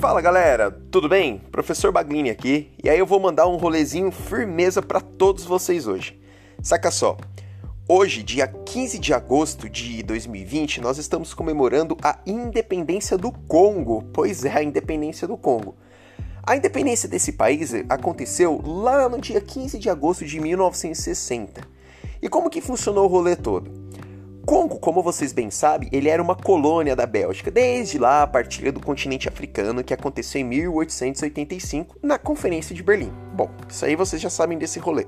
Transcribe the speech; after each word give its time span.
Fala 0.00 0.22
galera, 0.22 0.70
tudo 0.90 1.10
bem? 1.10 1.42
Professor 1.52 1.92
Baglini 1.92 2.30
aqui, 2.30 2.72
e 2.82 2.88
aí 2.88 2.98
eu 2.98 3.04
vou 3.04 3.20
mandar 3.20 3.46
um 3.46 3.58
rolezinho 3.58 4.10
firmeza 4.10 4.80
para 4.80 4.98
todos 4.98 5.44
vocês 5.44 5.86
hoje. 5.86 6.18
Saca 6.62 6.90
só, 6.90 7.18
hoje, 7.86 8.22
dia 8.22 8.46
15 8.46 8.98
de 8.98 9.12
agosto 9.12 9.68
de 9.68 10.02
2020, 10.02 10.80
nós 10.80 10.96
estamos 10.96 11.34
comemorando 11.34 11.98
a 12.02 12.18
independência 12.24 13.18
do 13.18 13.30
Congo. 13.30 14.02
Pois 14.10 14.42
é, 14.42 14.56
a 14.56 14.62
independência 14.62 15.28
do 15.28 15.36
Congo. 15.36 15.76
A 16.42 16.56
independência 16.56 17.06
desse 17.06 17.32
país 17.32 17.70
aconteceu 17.86 18.58
lá 18.64 19.06
no 19.06 19.20
dia 19.20 19.42
15 19.42 19.78
de 19.78 19.90
agosto 19.90 20.24
de 20.24 20.40
1960. 20.40 21.60
E 22.22 22.28
como 22.30 22.48
que 22.48 22.62
funcionou 22.62 23.04
o 23.04 23.08
rolê 23.08 23.36
todo? 23.36 23.70
Congo, 24.50 24.80
como 24.80 25.00
vocês 25.00 25.32
bem 25.32 25.48
sabem, 25.48 25.88
ele 25.92 26.08
era 26.08 26.20
uma 26.20 26.34
colônia 26.34 26.96
da 26.96 27.06
Bélgica 27.06 27.52
desde 27.52 28.00
lá 28.00 28.24
a 28.24 28.26
partilha 28.26 28.72
do 28.72 28.80
continente 28.80 29.28
africano 29.28 29.84
que 29.84 29.94
aconteceu 29.94 30.40
em 30.40 30.44
1885 30.44 32.00
na 32.02 32.18
Conferência 32.18 32.74
de 32.74 32.82
Berlim. 32.82 33.12
Bom, 33.32 33.48
isso 33.68 33.84
aí 33.84 33.94
vocês 33.94 34.20
já 34.20 34.28
sabem 34.28 34.58
desse 34.58 34.80
rolê. 34.80 35.06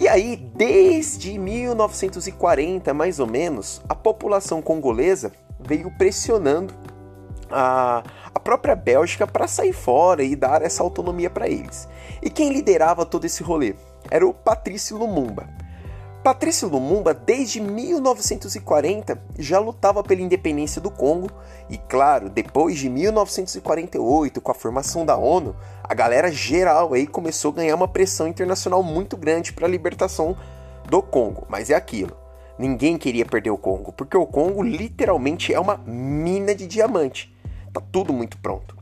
E 0.00 0.08
aí, 0.08 0.34
desde 0.34 1.38
1940, 1.38 2.94
mais 2.94 3.20
ou 3.20 3.26
menos, 3.26 3.82
a 3.86 3.94
população 3.94 4.62
congolesa 4.62 5.30
veio 5.60 5.90
pressionando 5.98 6.72
a, 7.50 8.02
a 8.34 8.40
própria 8.40 8.74
Bélgica 8.74 9.26
para 9.26 9.46
sair 9.46 9.74
fora 9.74 10.24
e 10.24 10.34
dar 10.34 10.62
essa 10.62 10.82
autonomia 10.82 11.28
para 11.28 11.50
eles. 11.50 11.86
E 12.22 12.30
quem 12.30 12.50
liderava 12.50 13.04
todo 13.04 13.26
esse 13.26 13.42
rolê? 13.42 13.74
Era 14.10 14.26
o 14.26 14.32
Patrício 14.32 14.96
Lumumba. 14.96 15.65
Patrício 16.26 16.68
Lumumba, 16.68 17.14
desde 17.14 17.60
1940, 17.60 19.16
já 19.38 19.60
lutava 19.60 20.02
pela 20.02 20.20
independência 20.20 20.80
do 20.80 20.90
Congo 20.90 21.30
e, 21.70 21.78
claro, 21.78 22.28
depois 22.28 22.76
de 22.76 22.90
1948, 22.90 24.40
com 24.40 24.50
a 24.50 24.54
formação 24.54 25.06
da 25.06 25.16
ONU, 25.16 25.54
a 25.84 25.94
galera 25.94 26.28
geral 26.32 26.94
aí 26.94 27.06
começou 27.06 27.52
a 27.52 27.54
ganhar 27.54 27.76
uma 27.76 27.86
pressão 27.86 28.26
internacional 28.26 28.82
muito 28.82 29.16
grande 29.16 29.52
para 29.52 29.66
a 29.66 29.70
libertação 29.70 30.36
do 30.90 31.00
Congo. 31.00 31.46
Mas 31.48 31.70
é 31.70 31.76
aquilo, 31.76 32.16
ninguém 32.58 32.98
queria 32.98 33.24
perder 33.24 33.50
o 33.50 33.56
Congo, 33.56 33.92
porque 33.92 34.16
o 34.16 34.26
Congo 34.26 34.64
literalmente 34.64 35.54
é 35.54 35.60
uma 35.60 35.76
mina 35.76 36.56
de 36.56 36.66
diamante. 36.66 37.32
Tá 37.72 37.80
tudo 37.80 38.12
muito 38.12 38.36
pronto. 38.38 38.76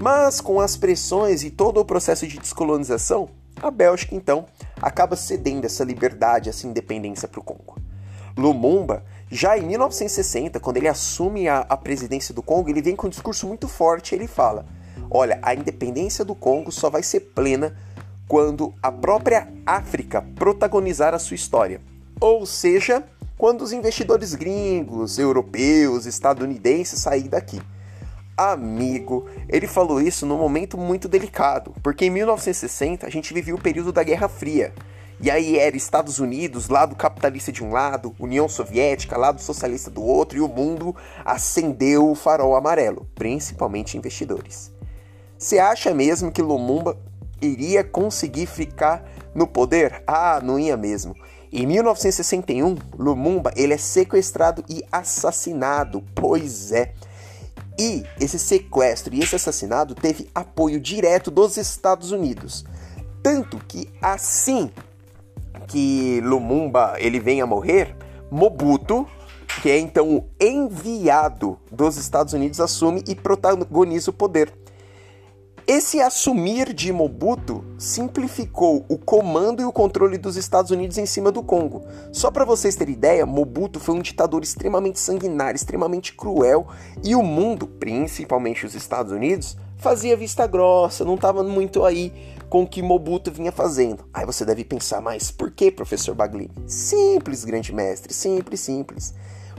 Mas 0.00 0.40
com 0.40 0.60
as 0.60 0.76
pressões 0.76 1.44
e 1.44 1.50
todo 1.52 1.78
o 1.78 1.84
processo 1.84 2.26
de 2.26 2.40
descolonização, 2.40 3.28
a 3.62 3.70
Bélgica, 3.70 4.14
então, 4.14 4.46
acaba 4.80 5.16
cedendo 5.16 5.64
essa 5.64 5.84
liberdade, 5.84 6.48
essa 6.48 6.66
independência 6.66 7.28
para 7.28 7.40
o 7.40 7.42
Congo. 7.42 7.76
Lumumba, 8.36 9.04
já 9.30 9.58
em 9.58 9.66
1960, 9.66 10.60
quando 10.60 10.76
ele 10.76 10.88
assume 10.88 11.48
a, 11.48 11.60
a, 11.68 11.76
presidência 11.76 12.32
do 12.32 12.42
Congo, 12.42 12.70
ele 12.70 12.80
vem 12.80 12.94
com 12.94 13.08
um 13.08 13.10
discurso 13.10 13.46
muito 13.46 13.66
forte. 13.66 14.14
Ele 14.14 14.28
fala: 14.28 14.64
Olha, 15.10 15.38
a 15.42 15.54
independência 15.54 16.24
do 16.24 16.34
Congo 16.34 16.70
só 16.70 16.88
vai 16.88 17.02
ser 17.02 17.20
plena 17.20 17.76
quando 18.28 18.72
a 18.82 18.92
própria 18.92 19.48
África 19.66 20.22
protagonizar 20.36 21.14
a 21.14 21.18
sua 21.18 21.34
história. 21.34 21.80
Ou 22.20 22.46
seja, 22.46 23.02
quando 23.36 23.62
os 23.62 23.72
investidores 23.72 24.34
gringos, 24.34 25.18
europeus, 25.18 26.06
estadunidenses 26.06 27.00
saírem 27.00 27.28
daqui 27.28 27.60
amigo. 28.38 29.26
Ele 29.48 29.66
falou 29.66 30.00
isso 30.00 30.24
num 30.24 30.38
momento 30.38 30.78
muito 30.78 31.08
delicado, 31.08 31.74
porque 31.82 32.04
em 32.04 32.10
1960 32.10 33.04
a 33.04 33.10
gente 33.10 33.34
vivia 33.34 33.54
o 33.54 33.60
período 33.60 33.92
da 33.92 34.04
Guerra 34.04 34.28
Fria. 34.28 34.72
E 35.20 35.32
aí 35.32 35.58
era 35.58 35.76
Estados 35.76 36.20
Unidos, 36.20 36.68
lado 36.68 36.94
capitalista 36.94 37.50
de 37.50 37.64
um 37.64 37.72
lado, 37.72 38.14
União 38.20 38.48
Soviética, 38.48 39.18
lado 39.18 39.42
socialista 39.42 39.90
do 39.90 40.00
outro, 40.00 40.38
e 40.38 40.40
o 40.40 40.46
mundo 40.46 40.94
acendeu 41.24 42.08
o 42.08 42.14
farol 42.14 42.54
amarelo, 42.54 43.04
principalmente 43.16 43.98
investidores. 43.98 44.72
Você 45.36 45.58
acha 45.58 45.92
mesmo 45.92 46.30
que 46.30 46.40
Lumumba 46.40 46.96
iria 47.42 47.82
conseguir 47.82 48.46
ficar 48.46 49.04
no 49.34 49.46
poder? 49.46 50.04
Ah, 50.06 50.40
não 50.40 50.56
ia 50.56 50.76
mesmo. 50.76 51.16
Em 51.50 51.66
1961, 51.66 52.76
Lumumba 52.96 53.52
ele 53.56 53.74
é 53.74 53.78
sequestrado 53.78 54.64
e 54.68 54.84
assassinado. 54.92 56.04
Pois 56.14 56.70
é. 56.70 56.92
E 57.78 58.04
esse 58.20 58.38
sequestro 58.38 59.14
e 59.14 59.20
esse 59.20 59.36
assassinato 59.36 59.94
teve 59.94 60.28
apoio 60.34 60.80
direto 60.80 61.30
dos 61.30 61.56
Estados 61.56 62.10
Unidos. 62.10 62.64
Tanto 63.22 63.58
que 63.68 63.88
assim 64.02 64.70
que 65.68 66.20
Lumumba 66.22 66.94
ele 66.98 67.20
vem 67.20 67.40
a 67.40 67.46
morrer, 67.46 67.94
Mobutu, 68.30 69.06
que 69.62 69.70
é 69.70 69.78
então 69.78 70.16
o 70.16 70.24
enviado 70.40 71.58
dos 71.70 71.96
Estados 71.96 72.32
Unidos, 72.32 72.60
assume 72.60 73.04
e 73.06 73.14
protagoniza 73.14 74.10
o 74.10 74.14
poder. 74.14 74.52
Esse 75.70 76.00
assumir 76.00 76.72
de 76.72 76.90
Mobutu 76.90 77.62
simplificou 77.76 78.86
o 78.88 78.96
comando 78.96 79.60
e 79.60 79.66
o 79.66 79.70
controle 79.70 80.16
dos 80.16 80.34
Estados 80.34 80.70
Unidos 80.70 80.96
em 80.96 81.04
cima 81.04 81.30
do 81.30 81.42
Congo. 81.42 81.84
Só 82.10 82.30
para 82.30 82.46
vocês 82.46 82.74
terem 82.74 82.94
ideia, 82.94 83.26
Mobutu 83.26 83.78
foi 83.78 83.94
um 83.94 84.00
ditador 84.00 84.42
extremamente 84.42 84.98
sanguinário, 84.98 85.56
extremamente 85.56 86.14
cruel, 86.14 86.68
e 87.04 87.14
o 87.14 87.22
mundo, 87.22 87.66
principalmente 87.66 88.64
os 88.64 88.74
Estados 88.74 89.12
Unidos, 89.12 89.58
fazia 89.76 90.16
vista 90.16 90.46
grossa, 90.46 91.04
não 91.04 91.16
estava 91.16 91.42
muito 91.44 91.84
aí 91.84 92.14
com 92.48 92.62
o 92.62 92.66
que 92.66 92.80
Mobutu 92.80 93.30
vinha 93.30 93.52
fazendo. 93.52 94.06
Aí 94.14 94.24
você 94.24 94.46
deve 94.46 94.64
pensar, 94.64 95.02
mas 95.02 95.30
por 95.30 95.50
que, 95.50 95.70
professor 95.70 96.14
Baglini? 96.14 96.50
Simples, 96.66 97.44
grande 97.44 97.74
mestre, 97.74 98.14
simples, 98.14 98.60
simples. 98.60 99.12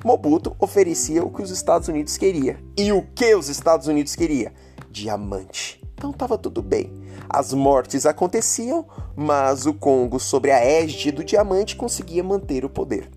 Mobutu 0.04 0.56
oferecia 0.58 1.24
o 1.24 1.30
que 1.30 1.44
os 1.44 1.52
Estados 1.52 1.88
Unidos 1.88 2.18
queria. 2.18 2.60
E 2.76 2.92
o 2.92 3.04
que 3.14 3.36
os 3.36 3.48
Estados 3.48 3.86
Unidos 3.86 4.16
queria? 4.16 4.52
Diamante. 4.90 5.79
Então 6.00 6.10
estava 6.12 6.38
tudo 6.38 6.62
bem. 6.62 6.94
As 7.30 7.54
mortes 7.54 8.06
aconteciam, 8.06 8.86
mas 9.18 9.66
o 9.66 9.74
Congo, 9.74 10.18
sobre 10.18 10.50
a 10.50 10.64
égide 10.64 11.12
do 11.12 11.26
diamante, 11.26 11.76
conseguia 11.76 12.24
manter 12.24 12.64
o 12.64 12.70
poder. 12.70 13.10